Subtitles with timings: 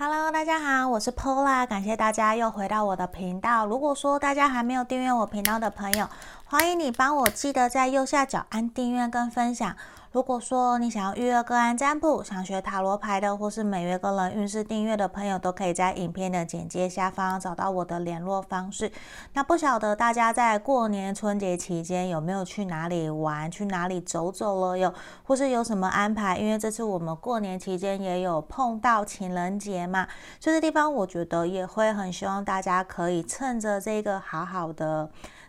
[0.00, 3.66] Hello，大家好，我是 Pola，感谢大家又回到我的频道。
[3.66, 6.08] 如果说大家还没有订阅我频道的朋友，
[6.44, 9.74] 欢迎你帮我记得在右下角按订阅跟分享。
[10.18, 18.90] 如果说你想要预约个案占卜，想学塔罗牌的，或是每月个人运势订阅的朋友，都可以在影片的简介下方找到我的联络方式。
[19.34, 24.92] 那不晓得大家在过年春节期间有没有去哪里玩，去哪里走走了有，
[25.22, 26.36] 或是有什么安排？
[26.36, 30.08] 因为这次我们过年期间也有碰到情人节嘛，
[30.40, 35.08] 所以这地方我觉得也会很希望大家可以趁着这个好好的。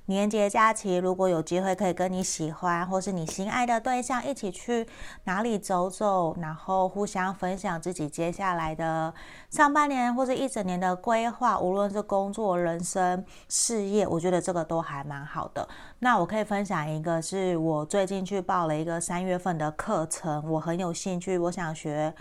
[0.09, 4.87] 年节假期，如果有机会可以跟你喜欢或是你心爱的对象一起去
[5.25, 9.13] 哪里走走，然后互相分享自己接下来的
[9.51, 15.69] 上半年或者一整年的规划，无论是工作、人生、事业，我觉得这个都还蛮好的。
[15.99, 22.11] 那我可以分享一个，是我最近去报了一个三月份的课程，我很有兴趣，我想学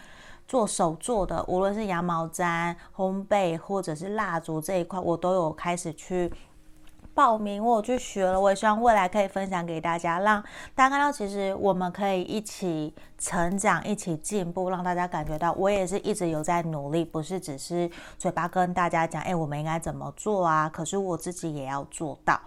[0.47, 6.31] 做手作的，无论是羊毛毡、烘焙或者是蜡烛这一块，我都有开始去。
[7.19, 10.41] 报名，我去学了，我也希望未来可以分享给大家，让
[10.77, 20.71] 大家看到，其实我们可以一起成长，一起进步，让大家感觉到我也是一直有在努力，不是只是嘴巴跟大家讲，哎，我们应该怎么做啊？
[20.73, 22.41] 可是我自己也要做到。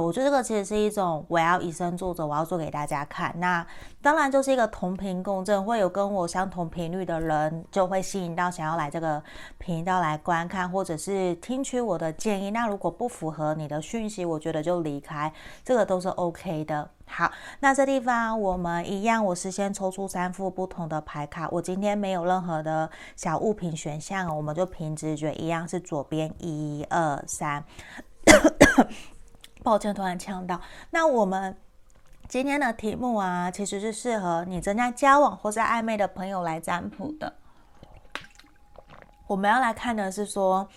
[0.00, 3.34] 我觉得这个其实是一种我要以身作则，我要做给大家看。
[3.38, 3.66] 那
[4.00, 9.22] 当然就是一个同频共振，会有跟我相同频率的人，就会吸引到想要来这个
[9.58, 12.50] 频道来观看，或者是听取我的建议。
[12.50, 15.32] 那如果不符合你的讯息，我觉得就离开，
[15.64, 16.90] 这个都是 OK 的。
[17.08, 21.48] 好，那这地方我们一样，我事先抽出三副不同的牌卡。
[21.52, 27.64] 我今天没有任何的小物品选项，我们就凭直觉，一样是左边一二三。
[29.66, 30.60] 抱歉，突然呛到。
[30.90, 31.56] 那我们
[32.28, 37.34] 今天的题目啊，其实是适合你正在交往或者暧昧的朋友来占卜的。
[39.26, 40.68] 我们要来看的是说，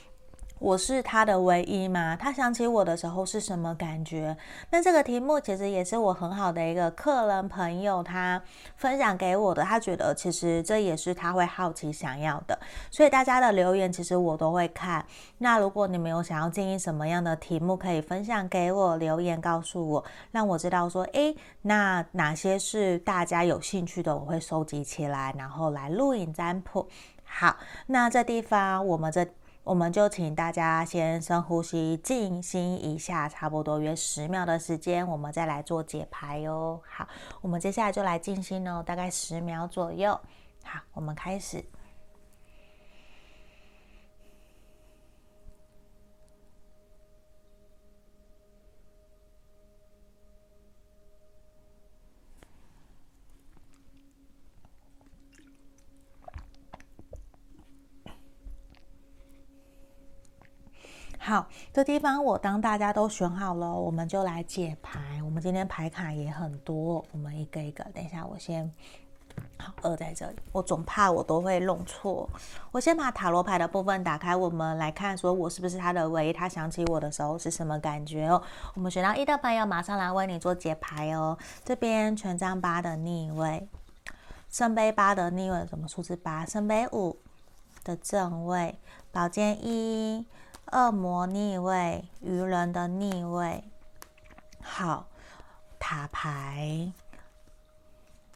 [0.59, 2.17] 我是他的唯一吗？
[2.17, 4.35] 他想起我的时候是什么感觉？
[4.69, 8.41] 那这个题目其实也是我很好的一个客人朋友，他
[8.75, 9.63] 分享给我的。
[9.63, 12.59] 他觉得其实这也是他会好奇想要的，
[12.91, 15.05] 所以大家的留言其实我都会看。
[15.37, 26.85] 那如果你们有想要建议什么样的题目，可以分享给我，留言告诉我，让我知道说，诶，那哪些是大家有兴趣的，我会收集起来，然后来录影占卜。
[27.23, 27.55] 好，
[27.87, 29.25] 那这地方我们这。
[29.69, 36.81] 我们就请大家先深呼吸，静心一下，差不多约十秒的时间，我们再来做解牌哟。
[36.89, 37.07] 好，
[37.41, 40.19] 我们接下来就来静心哦，大概十秒左右。
[40.63, 41.63] 好，我们开始。
[61.21, 65.21] 好，这地方我当大家都选好了，我们就来解牌。
[65.23, 67.83] 我们今天牌卡也很多，我们一个一个。
[67.93, 68.73] 等一下，我先
[69.57, 72.27] 好二在这里，我总怕我都会弄错。
[72.71, 76.33] 我先把塔罗牌的部分打开，我们来看，说我是不是他的唯一？
[76.33, 78.41] 他想起我的时候是什么感觉哦？
[78.73, 81.37] 我们选到一的朋友，马上来为你做解牌哦。
[81.65, 83.67] 这边权杖八的逆位，
[84.49, 86.45] 圣杯八的逆位，什么数字八？
[86.45, 87.19] 圣杯五
[87.83, 88.79] 的正位，
[89.11, 90.25] 宝剑一。
[90.71, 93.63] 恶魔逆位，愚人的逆位，
[94.61, 95.07] 好，
[95.79, 96.93] 塔牌，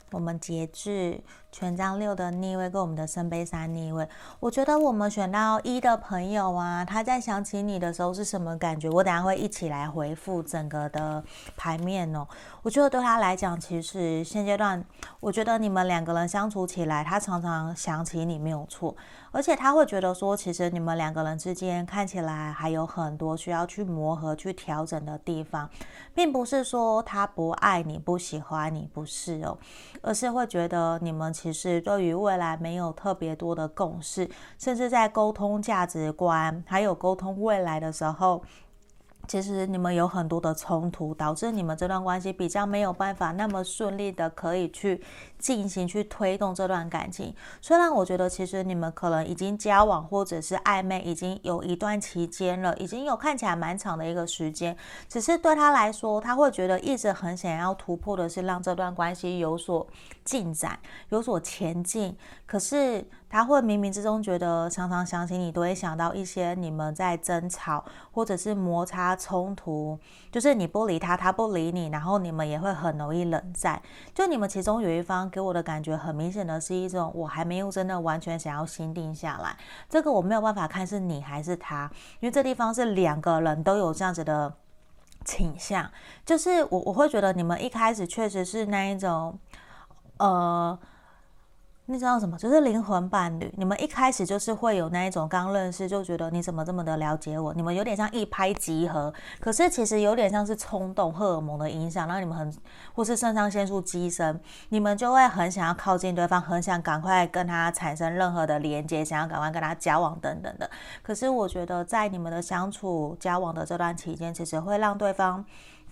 [0.09, 1.21] 我们节制，
[1.53, 4.09] 权杖六的逆位跟我们的圣杯三逆位，
[4.39, 8.89] 我觉得我们选到一的朋友啊，他在想起你的时候是什么感觉？
[8.89, 11.23] 我等下会一起来回复整个的
[11.55, 12.27] 牌面哦。
[12.63, 14.83] 我觉得对他来讲，其实现阶段，
[15.19, 18.95] 我觉得你们两个人相处起来，他常常想起你没有错。
[19.31, 25.69] 而且他会觉得说，其实你们两个人之间看起来还有很多需要去磨合、去调整的地方，
[26.15, 29.57] 并不是说他不爱你、不喜欢你，不是哦，
[30.01, 38.41] 而是会觉得你们其实对于未来没有特别多的共识，甚至在沟通价值观还有沟通未来的时候。
[39.25, 45.01] 其实你们有很多的冲突，导致你们这段关系比较没有办法那么顺利的可以去
[45.43, 47.35] 进行去推动这段感情。
[47.59, 54.77] 虽然我觉得其实你们可能已经交往或者是暧昧已经有一段期间了，已经有看起来蛮长的一个时间。
[55.09, 59.85] 只是对他来说，他会觉得一直很想要突破的是让这段关系有所
[60.23, 60.79] 进展、
[61.09, 62.15] 有所前进。
[62.45, 63.05] 可是。
[63.33, 69.97] 他会冥冥之中觉得常常想起你，都会想到一些你们在争吵或者是摩擦冲突，
[70.31, 73.81] 就是你不理他，他不理你，然后你们也会很容易冷战。
[74.13, 79.57] 就你们其中有一方给我的感觉很明显的是一种，我还没有真的完全想要心定下来。
[79.89, 81.89] 这个我没有办法看是你还是他，
[82.19, 84.53] 因为这地方是两个人都有这样子的
[85.25, 85.89] 倾向，
[86.23, 89.39] 就是我我会觉得你们一开始确实是那一种，
[90.17, 90.77] 呃。
[91.85, 92.37] 你知道什么？
[92.37, 93.53] 就是灵魂伴侣。
[93.57, 97.53] 你们一开始就是会有那一种刚认识就觉得你怎么这么的了解我？
[97.53, 102.53] 你们有点像一拍即合，可是其实有点像是冲动荷尔蒙的影响，让你们很
[102.93, 104.39] 或是肾上腺素激升，
[104.69, 110.69] 你们就会很想要靠近对方，很想赶快跟他产生任何的连接，想要赶快跟他交往等等的。
[111.01, 115.43] 可是我觉得在你们的相处交往的这段期间，其实会让对方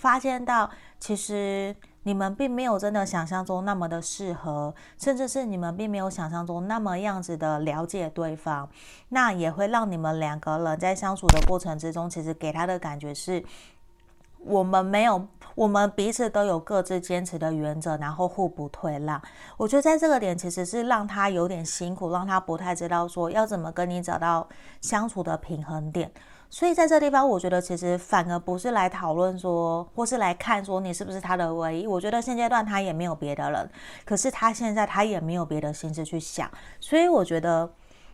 [0.02, 0.70] 发现到
[1.00, 1.76] 其实。
[2.04, 8.68] 你们并没有真的想象中那么的适合，甚至是你们并没有想象中那么样子的了解对方，
[9.10, 13.44] 那也会让你们两个人在相处的过程之中，其实给他的感觉是，
[14.40, 19.22] 我们没有，我们彼此都有各自坚持的原则，然后互不退让。
[19.56, 24.50] 我觉得在这个点其实是让他有点辛苦，让他不太知道说要怎么跟你找到
[24.82, 26.12] 相处的平衡点。
[26.52, 31.88] 所以在这地方，我觉得其实反而不是来讨论说，或是来看说你是不是他的唯一。
[31.88, 33.70] 我觉得现阶段他也没有别的人，
[34.06, 36.52] 可是他现在他也没有别的心思去想。
[36.80, 37.72] 所以我觉得，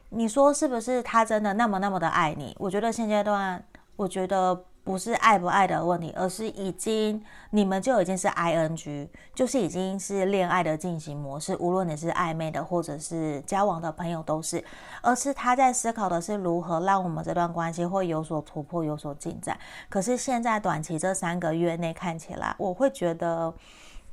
[0.09, 2.55] 你说是不是他真的那么那么的爱你？
[2.59, 3.61] 我觉得现阶段，
[3.95, 4.63] 我觉得。
[4.87, 11.57] 不是爱不爱的问题，而是已经你们就已经是 ing，就是已经是恋爱的进行模式。
[11.59, 14.63] 无论你是暧昧的，或者是交往的朋友，都是。
[15.01, 19.59] 而是他在思考的是如何让我们这段关系会有所突破、有所进展。
[19.89, 23.53] 可是现在短期这三个月内看起来，我会觉得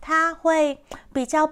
[0.01, 0.77] 他会
[1.13, 1.49] 比较。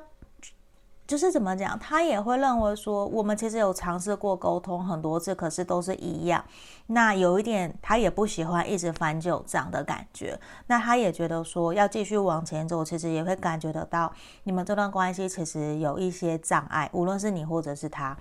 [1.13, 6.43] 就是怎么讲，他也会认为说，我们其实有尝试过沟通很多次，可是都是一样。
[6.87, 10.41] 那有一点，他也不喜欢一直翻旧账的感觉。
[10.69, 14.11] 那他也觉得说，要继续往前走，其实也会感觉得到，
[14.45, 18.17] 你们这段关系其实有一些障碍，无论是你或者是他。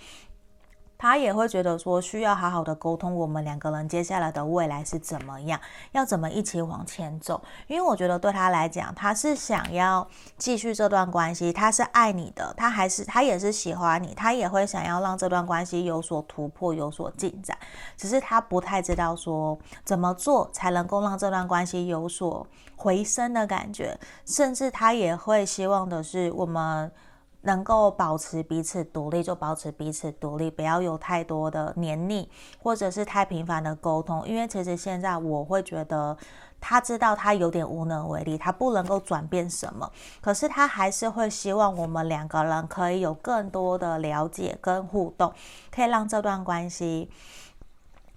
[1.01, 5.59] 他也会觉得说，需要好好的沟通，我们两个人接下来的未来是怎么样，
[5.93, 7.41] 要怎么一起往前走。
[7.65, 10.07] 因为我觉得对他来讲，他是想要
[10.37, 17.57] 继续这段关系，他是爱你的，他还是他也是喜欢你，他也会想要让这段关系有所突破，有所进展。
[17.97, 22.45] 只是他不太知道说怎么做才能够让这段关系有所
[22.75, 26.91] 回升的感觉，甚至他也会希望的是我们。
[27.41, 32.29] 能够保持彼此独立，就保持彼此独立，不要有太多的黏腻，
[32.61, 34.27] 或者是太频繁的沟通。
[34.27, 36.15] 因为其实现在我会觉得，
[36.59, 39.91] 他知道他有点无能为力，他不能够转变什么，
[40.21, 45.33] 可是他还是会希望我们两个人可以有更多的了解跟互动，
[45.73, 47.09] 可以让这段关系。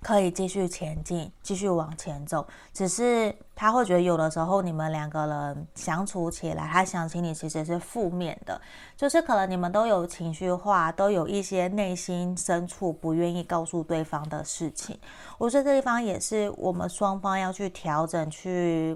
[0.05, 2.47] 可以继续前进，继续往前走。
[2.75, 8.61] 只是他会觉得有的时候你们两个人相处起来，他想起你其实是负面的，
[8.99, 14.99] 就是可能你们都有情绪化，都有一些内心深处不愿意告诉对方的事情。
[15.39, 18.95] 我觉得这地方也是我们双方要去调整，去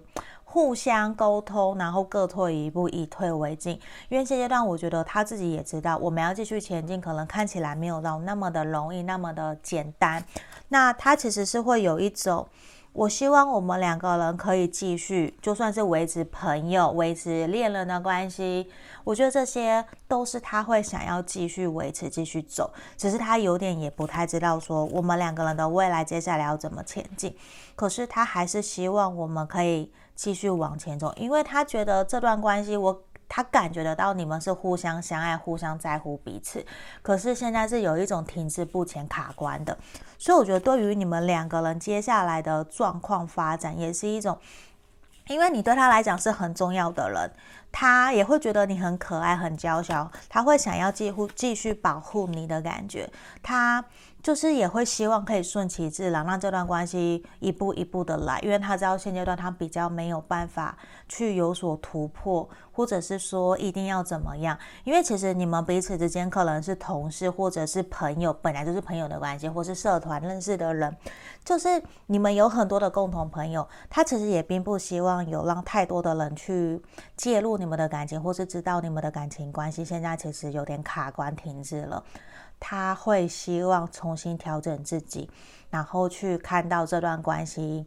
[0.50, 3.78] 互相沟通，然后各退一步，以退为进。
[4.08, 10.24] 因为现阶段我觉得他自己也知道，我们要继续前进，可能看起来没有到那么的容易，那么的简单。
[10.68, 12.48] 那他其实是会有一种，
[12.94, 18.70] 我希望我们两个人可以继续，就算是维持朋友、维持恋人的关系，
[19.04, 22.72] 我觉得这些都是他会想要继续维持、继续走。
[22.96, 27.36] 只是他有点也不太知道说我们两个人的未来接下来要怎么前进。
[27.76, 33.02] 可是他还是希望我们可以继续往前走，因为他觉得这段关系我。
[33.30, 36.64] 他感觉得到你们是互相相爱、互相在乎彼此，
[37.02, 39.76] 可是现在是有一种停滞不前、卡关的，
[40.16, 44.38] 所以我觉得对于你们两个人接下来的状况发展，也是一种，
[45.26, 47.30] 因为你对他来讲是很重要的人，
[47.70, 53.10] 他也会觉得你很可爱、很娇小，他会想要继续继续保护你的感觉，
[53.42, 53.84] 他。
[54.22, 60.76] 就是也会希望可以顺其自然，让这段关系一步一步的来，因为他知道现阶段他比较没有办法
[61.08, 70.94] 去有所突破，或者是说一定要怎么样，因为其实你们彼此之间可能是同事或者是朋友，本来就是朋友的关系，或是社团认识的人，
[71.44, 76.82] 就是你们有很多的共同朋友，他其实也并不希望有让太多的人去
[77.16, 82.02] 介入你们的感情，或是知道你们的感情关系现在其实有点卡关停滞了。
[82.60, 85.30] 他会希望重新调整自己，
[85.70, 87.86] 然后去看到这段关系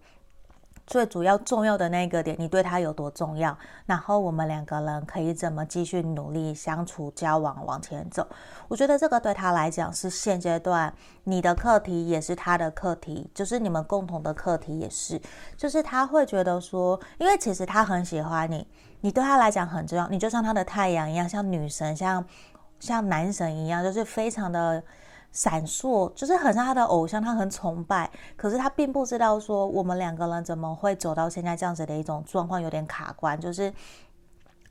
[0.87, 3.57] 最主要重要的那个点，你对他有多重要？
[3.85, 8.27] 然后我们两个人可以怎么继续努力相处、交往、往前走？
[8.67, 15.21] 我觉得这个对他来讲是现阶段你的课题，也是他的课题，就是你们共同的课题，也是，
[15.55, 18.67] 就是他会觉得说，因为其实他很喜欢你，
[18.99, 22.25] 你对他来讲很重要，你就像他的太阳一样，像女神，像
[22.81, 24.83] 像男神一样，就是非常的。
[25.33, 33.73] 闪烁，就是很像他的偶像，他很崇拜，可是他并不知道说我们两个人怎么会走到现在这样子的一种状况，有点卡关，就是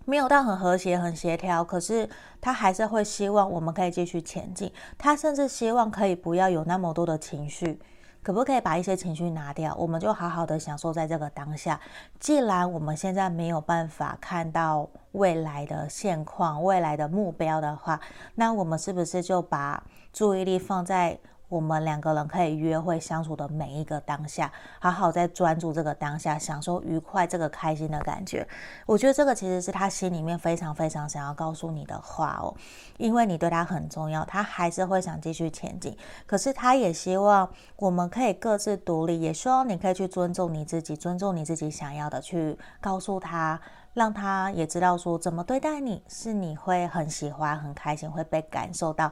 [0.05, 1.65] 没有到很和谐、很协调。
[1.65, 2.07] 可是
[2.43, 7.81] 他还是会希望我们可以继续前进，他甚至希望可以不要有那么多的情绪。
[8.23, 9.75] 可不可以把一些情绪拿掉？
[9.77, 11.81] 我们就好好的享受在这个当下。
[12.19, 17.99] 既然我们现在没有办法看到未来的现况、未来的目标的话，
[18.35, 21.19] 那我们是不是就把注意力放在
[21.51, 28.47] 我们两个人可以约会相处的每一个当下，好好在专注这个当下，享受愉快这个开心的感觉。
[28.87, 32.55] 我觉得这个其实是他心里面非常非常想要告诉你的话哦，
[32.99, 35.97] 因为你对他很重要，他还是会想继续前进。
[36.25, 43.61] 可是他也希望我们可以各自独立，也希望你可以去尊重你自己，尊重你自己想要的，去告诉他，
[43.93, 49.11] 让他也知道说怎么对待你是你会很喜欢、很开心，会被感受到。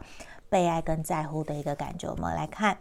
[0.48, 2.78] 被爱跟在乎的一个感觉，我们来看，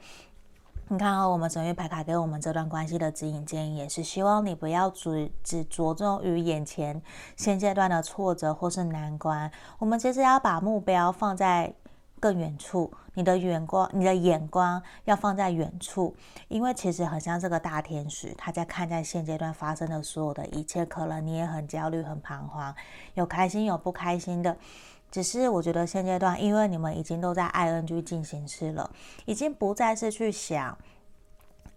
[0.87, 7.01] 你看哦，我们神諭牌卡给我们这段关系的指引建议，也是希望你不要只只着重于眼前
[7.35, 11.73] 现阶段的挫折或是难关，我们其实要把目标放在
[12.19, 16.15] 更远处，你的眼光，你的眼光要放在远处，
[16.47, 22.73] 因为其实很像这个大天使，他在看在现阶段发生的所有的一切，可能你也很焦虑、很彷徨，
[23.15, 24.57] 有开心有不开心的。
[25.09, 28.91] 只是我觉得现阶段，因为你们已经都在 ING 进行式了，
[29.25, 30.77] 已经不再是去想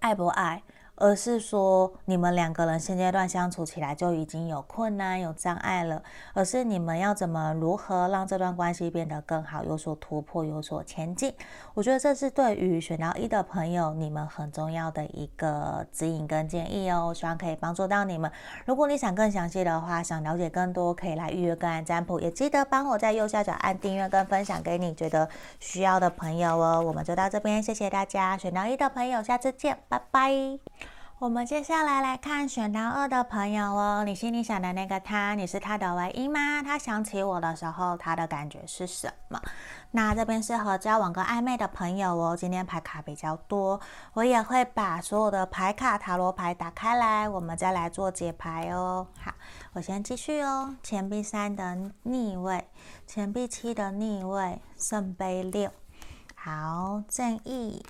[0.01, 0.63] 爱不爱。
[1.01, 6.03] 而是说，你们两个人现阶段相处起来就已经有困难、有障碍了。
[6.35, 11.35] 而是你们要怎么如何让这段关系变得更好，有所突破，有所前进。
[11.73, 17.13] 我觉得这是对于选到一的朋友，你们很重要的一个指引跟建议哦。
[17.15, 18.31] 希望可以帮助到你们。
[18.67, 22.21] 如果你想更详细的话，想了解更多，可以来预约个案占卜。
[22.21, 25.27] 也记得帮我在右下角按订阅跟分享给你觉得
[25.59, 26.83] 需要的朋友哦。
[26.87, 28.37] 我们就到这边，谢谢大家。
[28.37, 30.90] 选到一的朋友，下次见，拜拜。
[31.21, 36.63] 我们接下来来看选到二的朋友哦，你心里想的那个他，你是他的唯一吗？
[36.63, 39.39] 他想起我的时候，他的感觉是什么？
[39.91, 42.35] 那这边适合交往跟暧昧的朋友哦。
[42.35, 43.79] 今天牌卡比较多，
[44.15, 49.07] 我也会把所有的牌卡塔罗牌打开来，我们再来做解牌哦。
[49.23, 49.31] 好，
[49.75, 50.75] 我先继续哦。
[50.83, 52.67] 钱币三的逆位，
[53.07, 55.71] 钱币七的逆位，圣杯六，
[56.35, 57.85] 好，正义，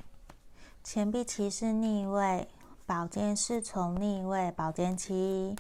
[0.82, 2.49] 钱币骑士逆位。
[2.90, 5.54] 宝剑侍从逆位，宝剑七，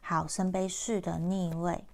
[0.00, 1.84] 好，圣杯四的逆位，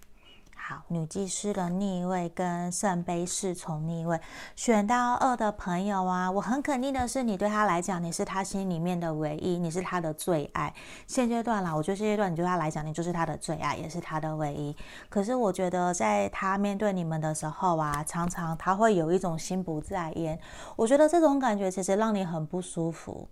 [0.55, 4.21] 好，女祭司的逆位跟圣杯侍从逆位，
[4.55, 10.73] 选到二的朋友啊，我很肯定的是，你对他来讲，你是他心里面的唯一，你是他的最爱。
[11.09, 14.77] 现阶段啦，我觉得现阶段你对他来讲，你就是他的最爱，也是他的唯一。
[15.09, 20.39] 可是我觉得，在他面对你们的时候啊，常常他会有一种心不在焉。
[20.77, 23.29] 我觉得这种感觉其实让你很不舒服。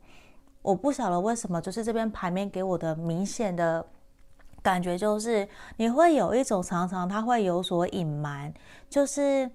[0.64, 3.84] 我不晓得为什么，就是这边牌面给我的明显的
[4.62, 8.50] 感觉就是，你会有一种常常他会有所隐瞒，
[8.88, 9.50] 就是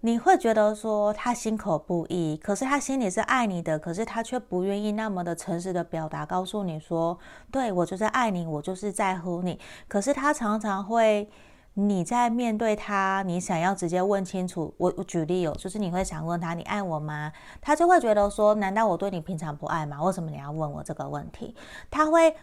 [0.00, 7.18] 你会觉得说他心口不一，可是他心里是爱你的，可是他却不愿意那么的诚实的表达，告诉你说，
[7.50, 11.28] 对，我就是爱你，我就是在乎你，可是他常常会。
[11.78, 14.74] 你在面对他，你想要直接问清楚。
[14.78, 17.30] 我我举例哦，就是你会想问他，你爱我吗？
[17.60, 20.02] 他就会觉得说，难道我对你平常不爱吗？
[20.02, 21.54] 为什么你要问我这个问题？
[21.90, 22.34] 他会。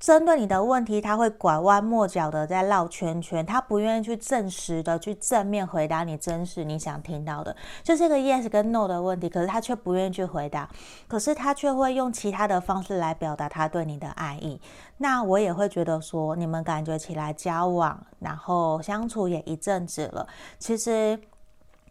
[0.00, 10.68] 针对你的问题，他会拐弯抹角的在绕圈圈，他不愿意去正实的去正面回答你真实你想听到的，就是一个 yes 跟 no 的问题，可是他却不愿意去回答，
[11.08, 14.60] 可是他却会用其他的方式来表达他对你的爱意。
[14.98, 20.26] 那我也会觉得说，你们感觉起来交往，然后相处也一阵子了，
[20.58, 21.18] 其实。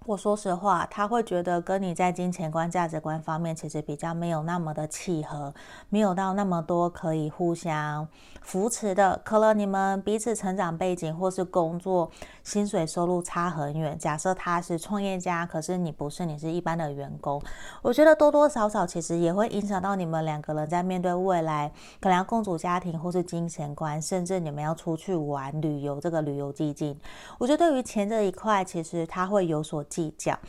[0.06, 5.54] 我说实话，他会觉得跟你在金钱观、价值观方面其实比较没有那么的契合，
[5.88, 8.06] 没有到那么多可以互相
[8.42, 9.22] 扶持的。
[9.24, 12.12] 可能你们彼此成长背景或是工作
[12.44, 13.98] 薪水收入差很远。
[13.98, 17.42] 假设他是创业家，可是你不是，你是一般的员工。
[17.82, 27.00] 我觉得多多少少其实也会影响到你们两个人在面对未来，可能要共组家庭或是金钱观，甚至你们要出去玩旅游这个旅游基金。
[27.38, 29.82] 我觉得对于钱这一块，其实他会有所。
[29.94, 30.40] 计较，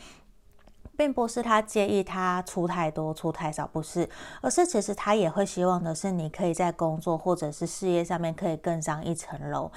[0.97, 4.09] 并不是他介意他出太多出太少，不是，
[4.41, 9.71] 而是其实他也会希望的是你可以在工作或者是事业上面可以更上一层楼。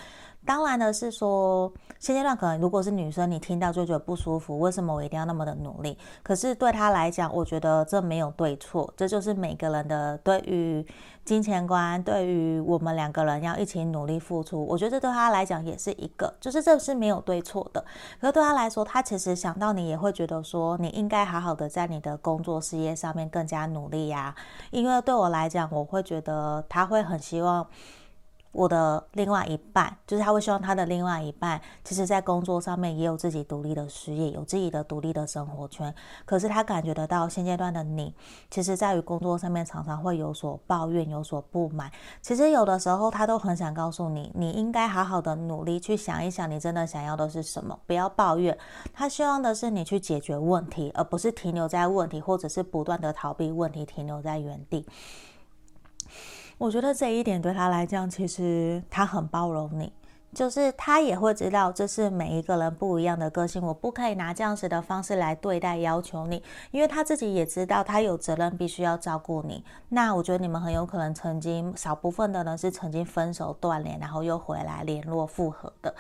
[0.49, 5.99] 当然的是说，现阶段可能如果是女生，你听到就觉得不舒服，为什么我一定要那么的努力？
[6.23, 10.83] 可是对他来讲，我觉得这没有对错，这就是每个人的对于
[11.23, 17.85] 金钱观，对于我们两个人要一起努力付出，我觉得这对他来讲也是一个，就是这是没有对错的。
[18.19, 24.35] 可是对他来说，他其实想到你也会觉得说，你应该好好的在你的工作事业上面更加努力呀。
[24.71, 27.67] 因为对我来讲，我会觉得他会很希望。
[28.53, 35.95] 我的另外一半，就是他会希望他的另外一半，其实在工作上面也有自己独立的事业，有自己的独立的生活圈。
[36.25, 38.15] 可是他感觉得到现阶段的你，
[38.51, 41.91] 其实在于工作上面常常会有所抱怨，有所不满。
[42.23, 48.57] 其实有的时候他都很想告诉你，你应该好好的努力去想一想，你真的想要的是什么，不要抱怨。
[48.93, 54.87] 他希望的是你去解决问题，而不是停留在问题，或者是不断的逃避问题，停留在原地。
[56.59, 59.93] 我觉得这一点对他来讲，其实他很包容你，
[60.35, 69.65] 就是他也会知道这是每一个人不一样的个性，我不可以拿这样子的方式来对待要求你，因为他自己也知道他有责任必须要照顾你。
[69.91, 75.95] 那我觉得你们很有可能曾经少部分的人是曾经分手断联，然后又回来联络复合的。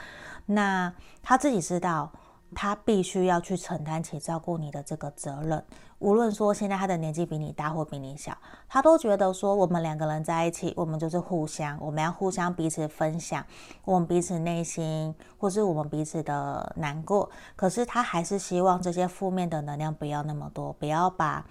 [0.46, 2.10] 那他自己知道。
[2.54, 5.62] 他必须要去承担起照顾你的这个责任，
[5.98, 8.36] 无论说现在他的年纪比你大或比你小，
[8.68, 13.44] 他都觉得说我们两个人在一起，我们就是互相，我们要互相彼此分享
[13.84, 17.30] 我们彼此内心或是我们彼此的难过。
[17.54, 21.44] 可是他还是希望这些负面的能量不要那么多，不要把。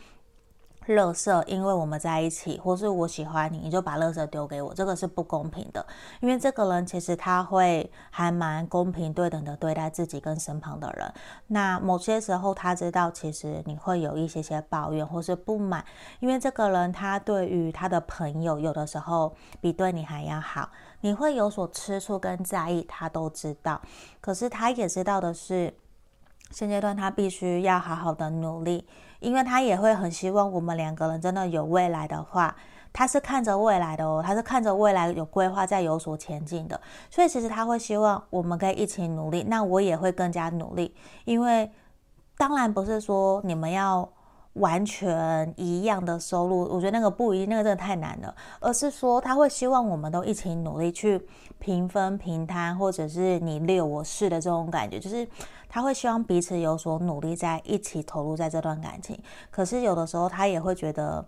[0.87, 5.85] 垃圾，因为我们在一起，或是我喜欢你，你就把垃圾丢给我，这个是不公平的。
[6.21, 11.13] 因为这个人其实他会还蛮公平对等的对待自己跟身旁的人。
[11.47, 15.83] 那某些时候他知道，其实你会有一些些抱怨或是不满，
[16.19, 20.69] 因为这个人他对于他的朋友有的时候比对你还要好，
[21.01, 23.81] 你会有所吃醋跟在意，他都知道。
[24.21, 25.73] 可是他也知道的是，
[26.51, 28.87] 现阶段他必须要好好的努力。
[29.19, 32.55] 因为他也会很希望我们两个人真的有未来的话，
[32.93, 40.95] 他是看着未来的哦，他是看着未来有规划在有所前进的，所以其实他会希望我们可以一起努力，那我也会更加努力，
[41.25, 41.71] 因为
[42.37, 44.07] 当然不是说你们要
[44.59, 51.27] 完全一样的收入，我觉得那个不一定，那个真的太难了，而是说他会希望我们都一起努力去
[51.59, 55.27] 平分平摊，或者是你六我四的这种感觉，就是。
[55.69, 59.19] 他会希望彼此有所努力，在一起投入在这段感情。
[59.51, 61.25] 可是有的时候，他也会觉得。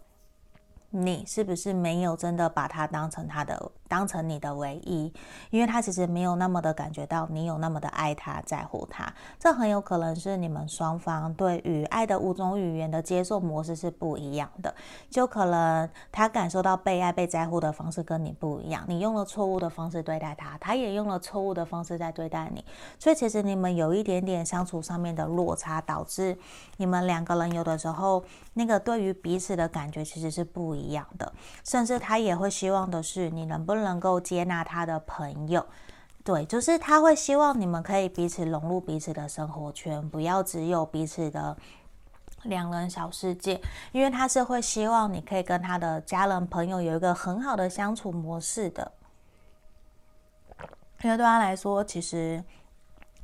[0.91, 5.11] 你是不是没有真的把他当成他的，当成你的唯一？
[5.49, 9.13] 因为他其实没有那么的感觉到你有那么的爱他，在乎他。
[9.37, 14.73] 这很有可能是你们双方对于爱的五种语言的接受模式是不一样的。
[15.09, 18.85] 就可能他感受到被爱、被在乎的方式跟你不一样。
[18.87, 22.63] 你用了错误的方式对待他，他也用了错误的方式在对待你。
[22.97, 26.37] 所以其实你们有一点点相处上面的落差，导致
[26.77, 28.23] 你们两个人有的时候
[28.53, 31.05] 那个对于彼此的感觉其实是不一样。
[31.17, 35.65] 的，甚至他也会希望的是，你能不能能够接纳他的朋友？
[36.23, 41.57] 对，就是他会希望你们可以彼此融入彼此的生活圈，不要只有彼此的
[42.43, 43.61] 两人小世界。
[43.91, 48.91] 因为他是会希望你可以跟他的家人朋友有一个很好的相处模式的。
[51.01, 52.43] 因为对他来说，其实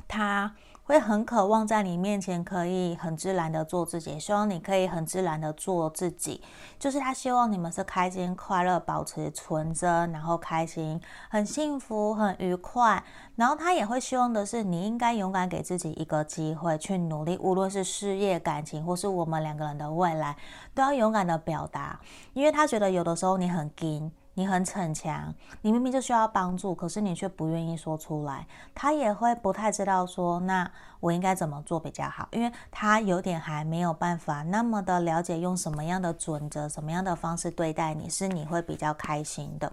[0.08, 0.54] 他。
[0.86, 6.44] 会很渴望在你面前可以很自然的做自己，希望你可以很自然的做自己，
[6.78, 13.04] 就是他希望你们是开心快乐，保持纯真，然后开心，很幸福，很愉快。
[13.36, 20.38] 然后他也会希望的是，你应该勇敢给自己一个机会去努力，无论是事业、感情，或是我们两个人的未来，
[20.76, 22.00] 都要勇敢的表达，
[22.34, 24.12] 因为他觉得有的时候你很硬。
[24.36, 28.46] 你很逞强，你明明就需要帮助，可是你却不愿意说出来。
[28.74, 30.70] 他也会不太知道说，那
[31.00, 39.72] 我应该怎么做比较好，因为他有点还没有办法那么的了解用什么样的准则、什么样的方式对待你是你会比较开心的。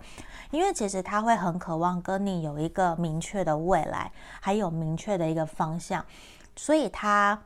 [0.51, 6.05] 因为其实他会很渴望跟你有一个明确的未来，还有明确的一个方向，
[6.57, 7.43] 所以他。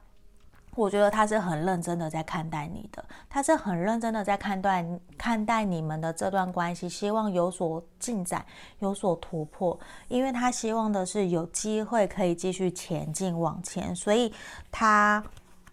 [0.76, 4.86] 我觉得他是很认真的在看待你的，他是很认真的在看待
[5.16, 8.44] 看待你们的这段关系，希望有所进展，
[8.80, 14.32] 有所突破，因为他希望的是有机会可以继续前进往前，所以
[14.70, 15.24] 他，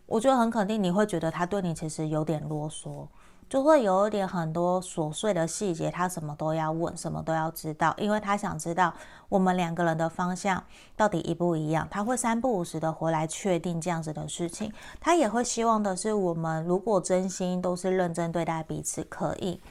[0.05, 3.05] 我觉得很肯定你会觉得他对你其实有点啰嗦。
[3.53, 8.91] 就会有一点很多琐碎的细节，他什么都要问，什么都要知道，因为他想知道
[9.29, 10.63] 我们两个人的方向
[10.97, 11.87] 到底一不一样。
[11.91, 14.73] 他会三不五时的回来确定这样子的事情。
[14.99, 19.61] 他也会希望的是，我们如果真心都是认真对待彼此，可以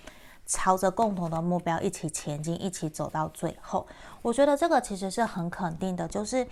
[0.46, 3.84] 朝着共同的目标一起前进，一起走到最后。
[4.22, 6.46] 我觉得这个其实是很肯定的，就是。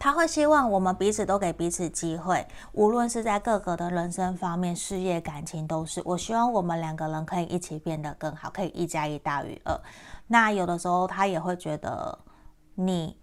[0.00, 6.02] 他会希望我们彼此都给彼此机会，无论是在各个的人生方面、事业、感情都是。
[6.04, 9.80] 我希望我们两个人可以一起变得更好，可以一加一大于二。
[10.26, 12.18] 那有的时候他也会觉得
[12.74, 13.16] 你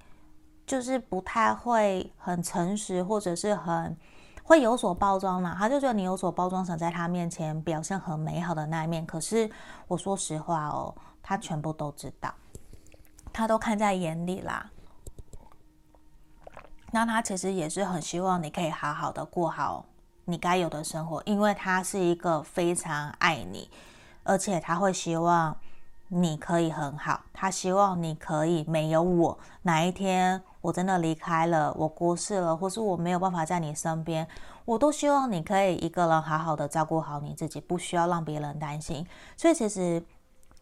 [0.66, 3.98] 就是不太会很诚实，或者是很
[4.44, 5.56] 会有所包装嘛。
[5.58, 9.06] 他就觉得你有所包装，想在他面前表现很美好的那一面。
[9.06, 9.50] 可是
[9.88, 12.34] 我说实话哦，他全部都知道，
[13.34, 14.70] 他都看在眼里啦。
[16.92, 19.86] 那他其实也是很希望你可以好好的过好
[20.26, 23.70] 你该有的生活，因为他是一个非常爱你，
[24.24, 25.56] 而且他会希望
[26.08, 34.28] 你可以很好，他希望你可以没有我，哪一天我真的离开了，我过世了，或是我没有办法在你身边，
[34.66, 39.06] 我都希望你可以一个人好好的照顾好你自己，不需要让别人担心。
[39.38, 40.04] 所以其实。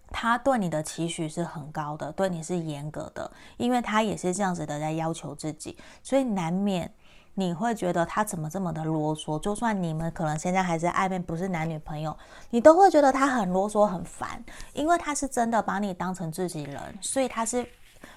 [0.09, 6.91] 他对你的期许是很高的，对你是严格的，因为他也是这样子的在要求自己，所以难免
[7.33, 9.39] 你会觉得他怎么这么的啰嗦。
[9.39, 12.17] 就算你们可能现在还是暧昧，不是男女朋友，
[12.49, 14.43] 你都会觉得他很啰嗦、很烦，
[14.73, 17.67] 因为他是真的把你当成自己人，所以他是。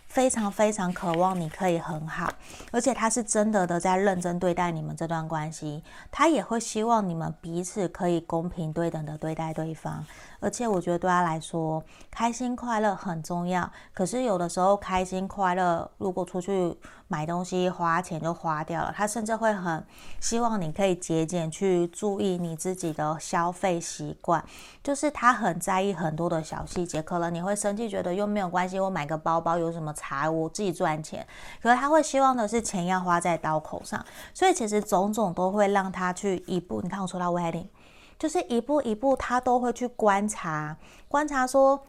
[0.06, 2.28] 非常非常渴望你可以很好，
[2.72, 10.04] 而且他是真的的在认真对待你们这段关系，他也会希望你们彼此可以公平对等的对待对方。
[10.40, 13.70] 而且我觉得对他来说，开心快乐很重要。
[13.94, 16.76] 可是有的时候开心快乐，如果出去
[17.06, 19.84] 买东西花钱就花掉了，他甚至会很
[20.18, 24.44] 希望你可以节俭，去注意你自己的消费习惯。
[24.82, 29.94] 就是他很在意很多的小细节，可能你会生气，觉得又没有关系，我买个包包有什么？
[30.00, 31.26] 财我自己赚钱，
[31.60, 36.80] 可是他会希望的是钱要花在刀口上，所以其实种种都会让他去一步。
[36.80, 37.66] 你看我说到 wedding，
[38.20, 40.76] 就是一步一步，他都会去观察，
[41.08, 41.86] 观察说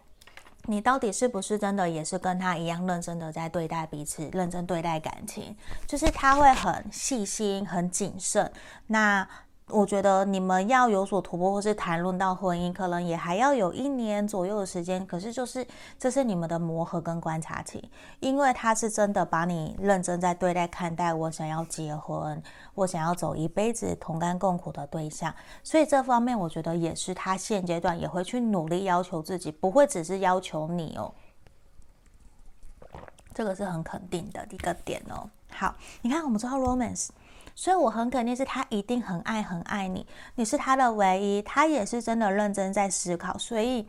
[0.66, 8.50] 你到底是不是真的也是跟他一样认真的在对待彼此，认真对待感情，就是他会很细心、很谨慎。
[8.88, 9.28] 那
[9.72, 15.06] 我觉得你们要有所突破，或是谈论到婚姻，可能也还要有一年左右的时间。
[15.06, 15.66] 可是，就是
[15.98, 21.14] 这是你们的磨合跟观察期，因为他是真的把你认真在对待看待。
[21.14, 22.42] 我想要结婚，
[22.76, 31.14] 我想要走一辈子同甘共苦的对象，所以这方面我觉得也是他现阶段也会去努力要求自己，不会只是要求你哦。
[33.34, 35.30] 这个是很肯定的一个点哦。
[35.50, 37.10] 好，你看我们知道 romance。
[37.62, 43.88] 所以我很肯定是他一定很爱很爱你，你是他的唯一，他也是真的认真在思考，所以。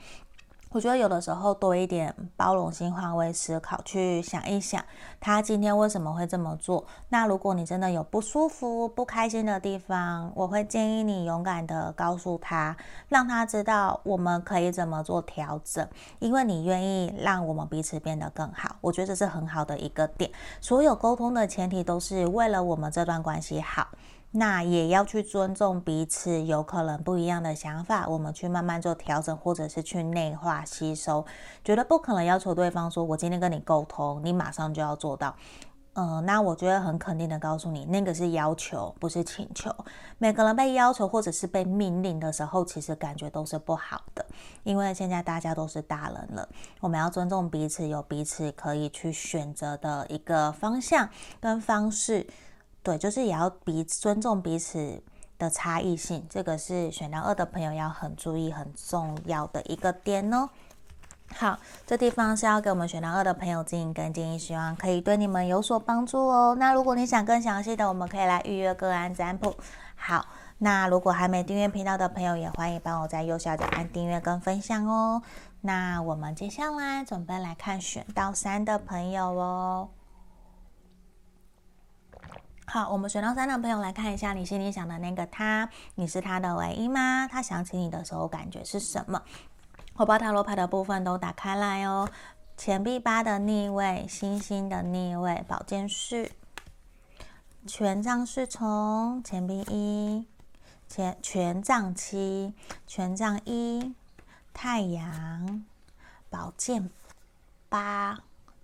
[0.72, 4.82] 我觉得有的时候多一点包容心，换位思考，去想一想
[5.20, 6.86] 他今天为什么会这么做。
[7.10, 12.74] 那如果你真的有不舒服、不开心的地方，我会建议你勇敢的告诉他，
[13.08, 15.86] 让他知道我们可以怎么做调整，
[16.20, 18.76] 因为你愿意让我们彼此变得更好。
[18.80, 20.30] 我觉得这是很好的一个点。
[20.62, 23.88] 所有沟通的前提都是为了我们这段关系好。
[24.34, 31.24] 那也要去尊重彼此，有可能不一样的想法，我们去慢慢做调整，或者是去内化吸收。
[31.62, 35.36] 觉得不可能要求对方说，我今天跟你沟通，你马上就要做到。
[35.94, 39.70] 嗯、那我觉得很肯定的告诉你，那个是要求，不是请求。
[40.16, 44.24] 每个人被要求或者是被命令的时候，其实感觉都是不好的，
[44.62, 46.48] 因为现在大家都是大人了，
[46.80, 52.26] 我们要尊重彼此，有彼此可以去选择的一个方向跟方式。
[52.82, 55.02] 对，就是也要彼尊重彼此
[55.38, 60.48] 的差异性，这个是选到二的朋友要很注意、很重要的一个点哦。
[61.34, 66.54] 好，这地方是要给我们选到二的朋友进行跟进，希望可以对你们有所帮助哦。
[66.58, 69.56] 那如果你想更详细的，我们可以来预约个案占卜。
[69.96, 70.26] 好，
[70.58, 75.22] 那如果还没订阅频道的朋友，也欢迎帮我在右下角按订阅跟分享哦。
[75.62, 79.88] 那我们接下来准备来看选到三的朋友哦。
[82.64, 87.28] 好，我们选到三的朋友来看一下，你心里想的那个他，你是他的唯一吗？
[87.30, 89.20] 他想起你的时候感觉是什么？
[89.96, 92.08] 我把塔罗牌的部分都打开来哦。
[92.56, 96.30] 钱币八的逆位，星星的逆位，宝剑四，
[97.66, 100.26] 权杖侍从，钱币一，
[100.88, 102.54] 权权杖七，
[102.86, 103.94] 权杖一，
[104.54, 105.64] 太阳，
[106.30, 106.88] 宝剑
[107.68, 108.20] 八，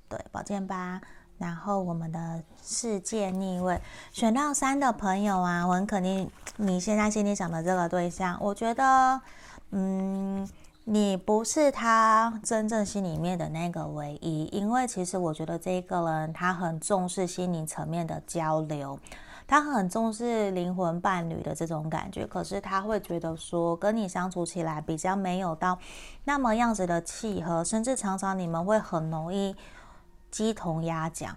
[0.08, 1.02] 对，宝剑八。
[1.38, 3.80] 然后我们的世界逆位，
[4.12, 9.20] 选到三的朋友啊，我很肯定你现在心里想的这个对象，我觉得
[9.70, 10.48] 嗯，
[10.84, 18.98] 你不是他真正心里面的那个唯一，因为其实我觉得这一个人他很重视心灵层面的交流，
[19.46, 25.78] 他很重视灵魂伴侣的这种感觉，可是他会觉得说跟你相处起来比较没有到
[26.24, 29.54] 那么样子的契合，甚至常常你们会很容易
[30.30, 31.36] 鸡同鸭讲。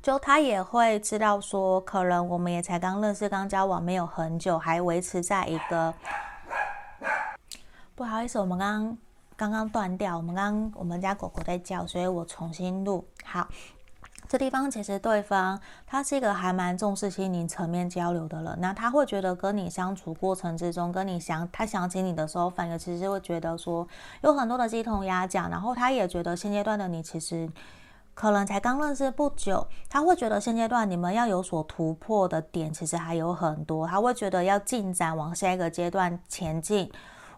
[0.00, 5.92] 就他也会知道说，可能我们也才刚认识、刚交往没有很久，还维持在一个。
[7.96, 8.98] 不好意思，我们刚刚
[9.36, 10.16] 刚刚断掉。
[10.16, 13.04] 我们刚刚我们家狗狗在叫，所以我重新录。
[13.24, 13.48] 好，
[14.28, 18.56] 这地方其实对方他是一个还蛮重视心灵层面交流的人。
[18.60, 23.86] 那他会觉得跟你相处过程之中，跟你想他想起你的时候，反而其实会觉得说
[24.22, 25.50] 有很多的鸡同鸭讲。
[25.50, 27.50] 然后他也觉得现阶段的你其实
[28.18, 33.86] 可能才刚认识不久，他会觉得现阶段你们要有所突破的点其实还有很多。
[33.86, 36.90] 他会觉得要进展往下一个阶段前进。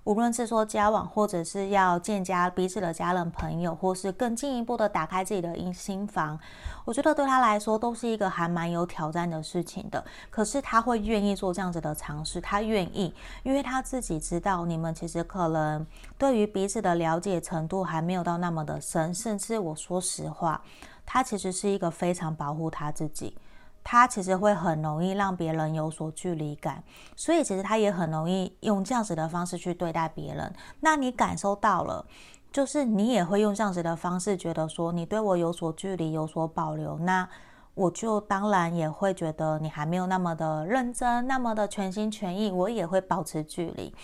[0.05, 6.39] 无论是说交往，或者是要见家彼此的家人朋友，或是更进一步的打开自己的心房，
[6.85, 10.03] 我觉得对他来说都是一个还蛮有挑战的事情的。
[10.31, 15.87] 可是他会愿意做这样子的尝试，他愿意，因为他自己知道你们其实可能
[16.17, 20.63] 对于彼此的了解程度还没有到那么的深，甚至我说实话，
[21.05, 23.37] 他其实是一个非常保护他自己。
[23.83, 26.83] 他其实会很容易让别人有所距离感，
[27.17, 30.53] 所以其实他也很容易用这样子的方式去对待别人。
[30.81, 32.05] 那你感受到了，
[32.53, 37.29] 就是你也会用这样子的方式觉得说你对我有所距离、有所保留，那
[37.75, 43.95] 我就当然也会觉得你还没有那么的认真、那么的全心全意，我也会保持距离。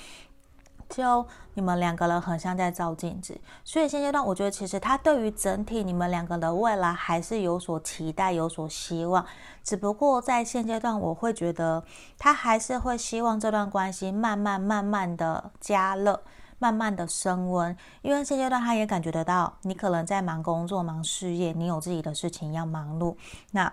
[0.88, 9.24] 就你们两个人很像在照镜子，所以现阶段我觉得其实他对于整体你们两个的未来还是有所期待、有所希望。
[9.64, 11.82] 只不过在现阶段，我会觉得
[12.18, 16.22] 他还是会希望这段关系慢慢、慢慢的加热，
[16.58, 17.76] 慢慢的升温。
[18.02, 23.16] 因为现阶段他也感觉得到，你可能在忙工作、忙事业，你有自己的事情要忙碌。
[23.50, 23.72] 那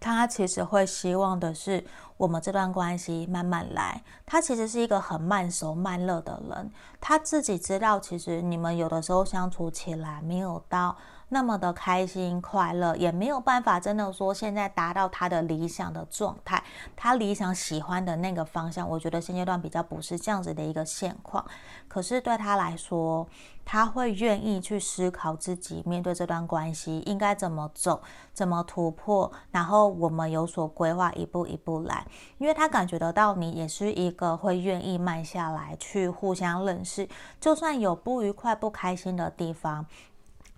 [0.00, 1.84] 他其实会希望的是，
[2.16, 4.02] 我们这段关系慢慢来。
[4.24, 10.96] 他其实是一个很慢熟慢热的人，他自己知道，其实你们有的时候相处起来没有到。
[11.30, 16.62] 那么的开心快乐，也没有办法真的说现在达到他的理想的状态，
[16.96, 21.44] 他理想喜欢的那个方向，我觉得现阶段比较不是这样子的一个现况。
[21.86, 23.26] 可是对他来说，
[23.64, 28.00] 他会愿意去思考自己面对这段关系应该怎么走，
[28.32, 32.06] 怎么突破，然后我们有所规划，一步一步来。
[32.38, 37.06] 因为他感觉得到你也是一个会愿意慢下来去互相认识，
[37.38, 39.84] 就算有不愉快、不开心的地方。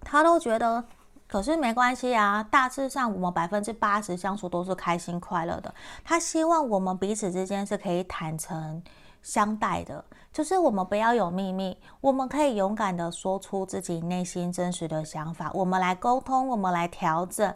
[0.03, 0.85] 他都觉得，
[1.27, 2.43] 可是没关系啊。
[2.51, 5.75] 大致上，我们百分之八十相处都是开心快乐的。
[6.05, 8.83] 他希望我们彼此之间是可以坦诚
[9.23, 17.55] 相待的，就是我们不要有秘密，我们可以勇敢的说出自己内心真实的想法，我们来沟通，我们来调整。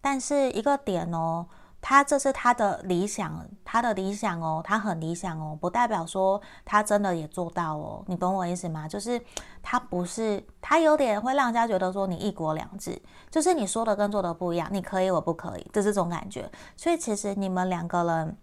[0.00, 1.46] 但是一个点哦。
[1.86, 8.88] 他这是他的理想，他的理想哦，他很理想哦，不代表说他真的也做到哦，你懂我意思吗？
[8.88, 9.20] 就是
[9.62, 12.98] 他不是，他有点会让人家觉得说你一国两制，
[13.30, 16.50] 就是你说的跟做的不一样，你可以我不可以，就这种感觉。
[16.74, 18.34] 所以其实你们两个人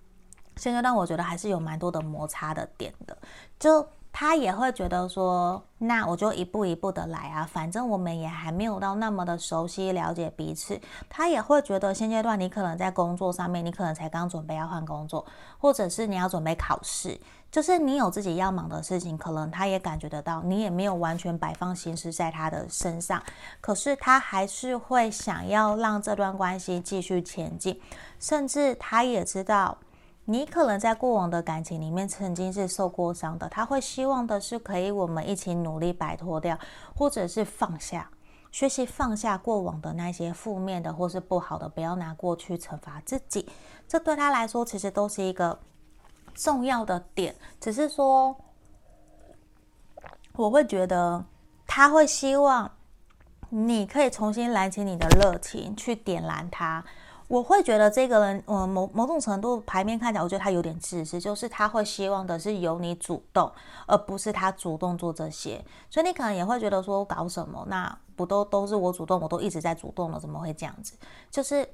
[0.58, 3.18] 现阶段我觉得还是有蛮多的摩擦的点的，
[3.58, 3.84] 就。
[4.13, 10.80] 他也会觉得说，那我就一步一步的来啊，反正我们也还没有到那么的熟悉了解彼此。
[11.10, 15.26] 他也会觉得现阶段你可能在工作上面，你可能才刚准备要换工作，
[15.58, 17.19] 或者是你要准备考试，
[17.50, 23.24] 就是你有自己要忙的事情，可能他也感觉得到，你也没有完全摆放心思在他的身上。
[23.62, 27.80] 可是他还是会想要让这段关系继续前进，
[28.19, 29.78] 甚至他也知道。
[30.32, 36.58] 你可能在过往的感情里面曾经是受过伤的，他会希望的是可以我们一起努力摆脱掉，
[36.96, 38.10] 或者是放下，
[38.50, 43.46] 学习放下过往的那些负面的或是不好的，不要拿过去惩罚自己。
[43.89, 45.60] 这对他来说其实都是一个
[46.34, 48.34] 重要的点，只是说
[50.38, 51.22] 我会觉得
[51.67, 52.72] 他会希望
[53.50, 56.82] 你可以重新燃起你的热情，去点燃他。
[57.32, 63.50] 我会觉得这个人，嗯，某某种程度牌面看起来，我觉得他有点自私，就是他会希望的是由你主动，
[63.88, 65.63] 而不是他主动做这些。
[65.89, 67.65] 所以你可能也会觉得说，搞什么？
[67.70, 70.94] 那不都都是我主动，我都一直在主动了，怎么会这样子？
[71.30, 71.65] 就是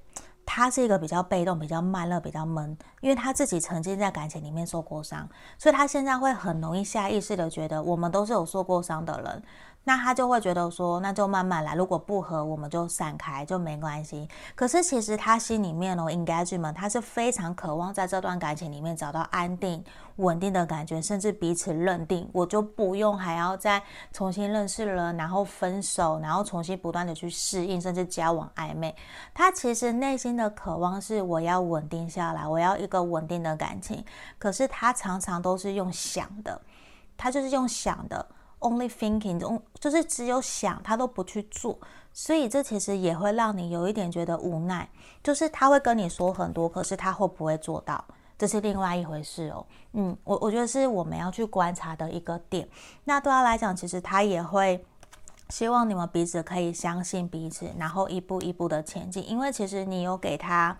[0.46, 9.43] 他是一个比较被动、比较慢热、比较闷，因为他自己曾经在感情里面受过伤，所以他现在会很容易下意识的觉得，我们都是有受过伤的人。
[9.84, 14.28] 那他就会觉得说，那就慢慢来，如果不合，我们就散开，就没关系。
[14.54, 19.82] 可是其实他心里面哦，engagement，他是非常渴望在这段感情里面找到安定、
[20.18, 28.94] 稳定的感觉，甚至彼此认定，我就不用还要再重新认识了，然后分手，然后重新不断的去适应，甚至交往暧昧。
[29.34, 34.04] 他其实内心的渴望是，我要稳定下来，我要一个稳定的感情。
[34.38, 36.62] 可是他常常都是用想的，
[37.16, 38.26] 他就是用想的。
[38.60, 41.78] Only thinking，就是只有想，他都不去做，
[42.12, 44.89] 所以这其实也会让你有一点觉得无奈。
[45.24, 48.04] 就是他会跟你说很多，可是他会不会做到，
[48.36, 49.65] 这是另外一回事哦。
[49.93, 52.67] 嗯，我我觉得是我们要去观察的一个点。
[53.04, 54.84] 那对他来讲，其实他也会
[55.50, 60.76] 希望你们彼此可以相信彼此，然后一步一步的前进，因为其实你有给他。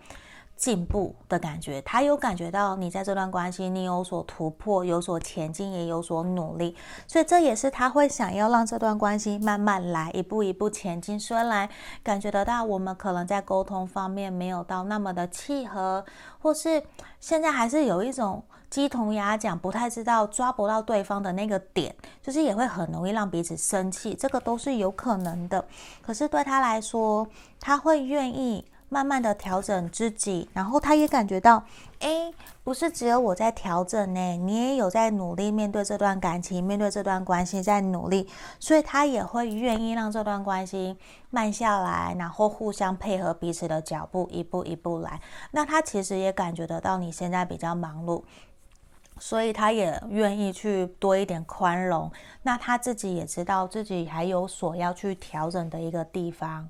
[0.58, 6.74] 进步的感觉，他有感觉到你在这段关系，你有所突破，有所前进，也有所努力，
[7.06, 11.18] 所以这也是他会想要让这段关系慢慢来，一步一步前进。
[11.18, 11.68] 虽然
[12.02, 16.04] 感觉得到我们可能在沟通方面没有到那么的契合，
[16.40, 16.82] 或是
[17.20, 25.64] 现在还是有一种鸡同鸭讲，不太知道抓不到对方的那个点，就是也会很容易让彼此生气，这个都是有可能的。
[26.02, 27.28] 可是对他来说，
[27.60, 28.64] 他会愿意。
[28.88, 31.62] 慢慢的调整自己，然后他也感觉到，
[32.00, 32.32] 诶，
[32.64, 38.26] 不是只有我在调整呢，你也有在努力面对这段感情，面对这段关系在努力，
[38.58, 40.96] 所以他也会愿意让这段关系
[41.30, 45.20] 慢下来，然后互相配合彼此的脚步，一步一步来。
[45.50, 48.22] 那他其实也感觉得到你现在比较忙碌，
[49.18, 52.10] 所以他也愿意去多一点宽容。
[52.42, 56.68] 那他自己也知道自己还有所要去调整的一个地方。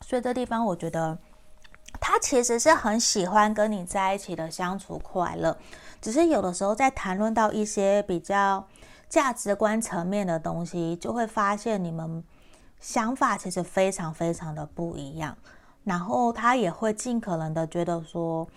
[0.00, 1.18] 所以这地方，我觉得
[2.00, 5.56] 他其实是很喜欢跟你在一起的相处快乐，
[6.00, 8.66] 只是有的时候在谈论到一些比较
[9.08, 12.24] 价值观层面的东西，就会发现你们
[12.80, 15.36] 想法其实非常非常的不一样。
[15.84, 18.48] 然后他也会尽可能的觉得说，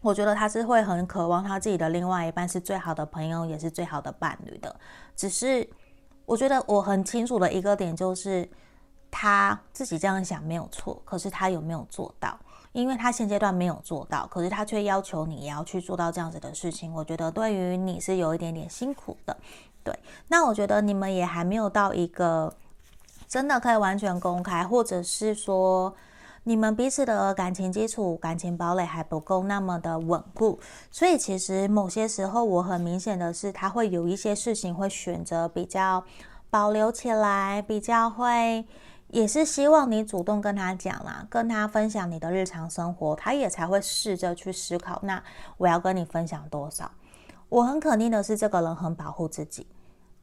[0.00, 4.74] 我觉得他是会很渴望他自己的另外一半是最好的朋友，也是最好的伴侣的。
[5.14, 5.68] 只是
[6.24, 8.48] 我觉得我很清楚的一个点就是。
[9.10, 12.38] 他自己这样想没有错，可是他有没有做到？
[12.72, 16.92] 因为他现阶段没有做到，可是他却要求你也要去做到这样子的事情。
[16.92, 19.36] 我觉得对于你是有一点点辛苦的，
[19.82, 19.98] 对。
[20.28, 22.54] 那我觉得你们也还没有到一个
[23.26, 25.92] 真的可以完全公开，或者是说
[26.44, 30.60] 你们彼此的感情基础、感情堡垒还不够那么的稳固。
[30.90, 36.04] 所以其实某些时候，我很明显的是，他会有一些事情会选择比较
[36.50, 38.64] 保留起来，比较会。
[39.08, 45.00] 也是希望你主动跟他讲啦，跟他分享你的日常生活，他也才会试着去思考。
[45.02, 45.22] 那
[45.56, 46.90] 我要跟你分享多少？
[47.48, 49.66] 我很肯定的是，这个人很保护自己。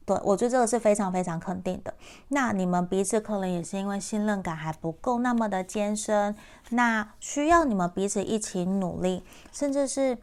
[0.04, 1.92] 对，我觉得这个是非常非常肯定的。
[2.28, 6.36] 那你们彼此可能也是因为信任感还不够那么的艰深，
[6.70, 10.18] 那需要你们彼此一起努力，甚至是。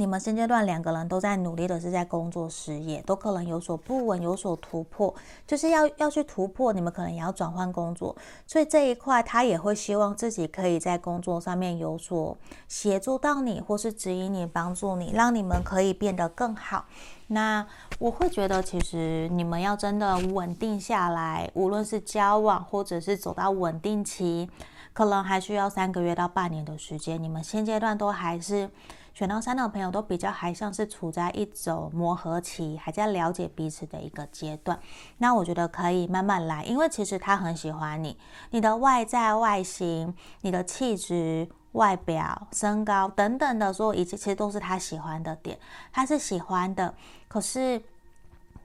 [0.00, 5.14] 你们现阶段两个人都在努力的是在工作事业，都可能有所不稳，有所突破，
[5.46, 6.72] 就是要要去突破。
[6.72, 12.34] 你们可能也要转换工作，所以这一块他也会希望自己可以在工作上面有所
[12.66, 16.86] 协助到你，或是指引你、帮助你，让你们可以变得更好。
[17.26, 17.66] 那
[17.98, 24.48] 我会觉得，其实你们要真的稳定下来，无论是交往或者是走到稳定期，
[24.94, 27.22] 可能还需要三个月到半年的时间。
[27.22, 28.70] 你们现阶段都还是。
[29.12, 34.78] 选到三的朋友都比较还像是处在一种磨合期，还在了解彼此的一个阶段。
[35.18, 38.16] 那我觉得可以慢慢来，因为其实他很喜欢你，
[38.50, 45.58] 你的外在外形、你的气质、外表、身高等等的所有一切，其实都是他喜欢的点，
[45.92, 46.94] 他是喜欢的。
[47.28, 47.82] 可是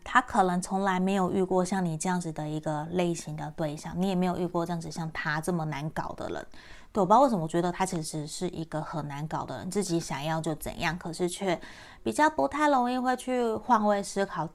[0.04, 6.48] 他可能从来没有遇过像你这样子的一个类型的对象，你也没有遇过这样子像他这么难搞的人。
[6.96, 11.60] 对，我不知道为什么，觉得他其实是一个很难搞的人，自己想要就怎样，可是却
[12.02, 14.48] 比较不太容易会去换位思考，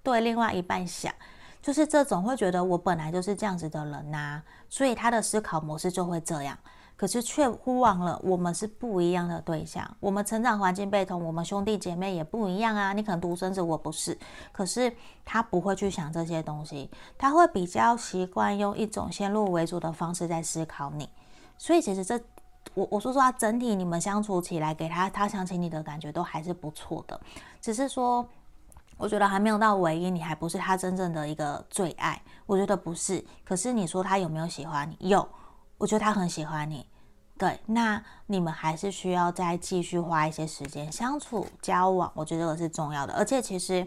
[0.00, 1.12] 对另外一半想，
[1.60, 6.56] 就是这种会觉得我本来就是这样子的人呐，所以他的思考模式就会这样，
[6.96, 14.16] 可是却忽忘了我们是不一样的对象，我们成长环境不同，我们兄弟姐妹也不一样啊，你可能独生子，我不是，
[14.52, 21.08] 可是他不会去想这些东西，他会比较习惯用一种先入为主的方式在思考你。
[21.60, 22.18] 所以其实这，
[22.72, 27.20] 我我说实话，整体你们相处起来，给他他想起你的感觉都还是不错的。
[27.60, 28.26] 只是说，
[28.96, 32.18] 我觉得还没有到唯一，你还不是他真正的一个最爱。
[32.46, 33.22] 我觉得不是。
[33.44, 35.10] 可是你说他有没有喜欢你？
[35.10, 35.28] 有，
[35.76, 36.86] 我觉得他很喜欢你。
[37.36, 43.12] 对，那你们还是需要再继续花一些时间相处、交往，我觉得这个是重要的。
[43.14, 43.84] 而且，其实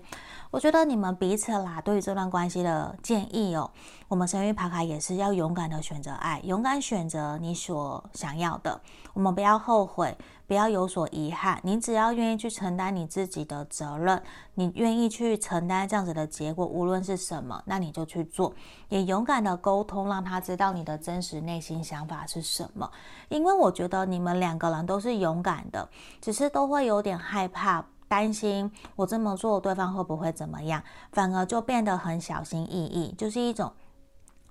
[0.52, 3.72] 我觉得你们彼此啦，对于这段关系的建议哦，
[4.10, 8.82] 我们神諭牌卡也是要勇敢的选择爱，勇敢选择你所想要的。
[9.14, 11.60] 我们不要后悔，不要有所遗憾。
[11.64, 14.22] 你只要愿意去承担你自己的责任，
[14.56, 18.54] 你愿意去承担这样子的结果，无论是什么，那你就去做，
[18.90, 22.90] 也勇敢的沟通，让他知道你的真实内心想法是什么。
[23.30, 25.90] 因为我觉得你们两个人都是勇敢的，
[26.22, 33.74] 只是都会有点害怕、担心，我这么做对方会不会怎么样，反而就变得很小心翼翼，就是一种。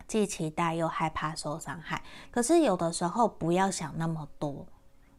[0.08, 4.66] 既期待又害怕受伤害，可是有的时候不要想那么多，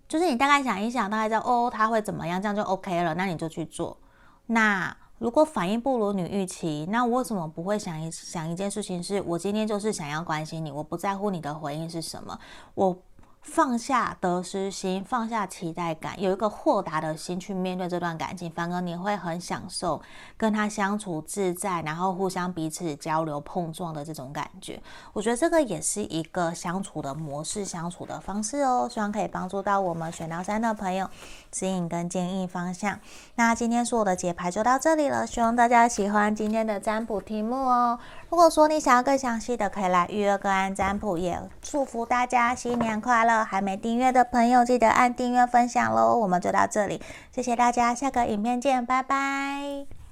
[0.07, 3.97] 就是你大概想一想，大概知道哦，他会怎么样，这样就 OK 了，那你就去做。
[4.45, 12.38] 那如果反应不如你预期，那我为什么不会想一想一件事情，是我今天就是想要关心你，我不在乎你的回应是什么，
[12.76, 12.95] 我。
[13.44, 20.02] 放下得失心，放下期待感，有一个豁达的心去面对这段感情，反而你会很享受
[20.38, 24.82] 跟他相处自在，然后互相彼此交流碰撞的这种感觉。
[25.12, 28.88] 我觉得这个也是一个相处的模式，相处的方式哦。
[28.89, 31.08] 希望可以帮助到我们选到三的朋友，
[31.52, 32.98] 指引跟建议方向。
[33.36, 38.00] 那今天所有的解牌就到这里了，希望大家喜欢今天的占卜题目哦。
[38.34, 41.20] 如果说你想要更详细的，可以来预约个案占卜。
[41.20, 43.44] 也祝福大家新年快乐！
[43.44, 46.18] 还没订阅的朋友，记得按订阅分享喽。
[46.18, 47.00] 我们就到这里，
[47.32, 50.03] 谢谢大家，下个影片见，拜拜。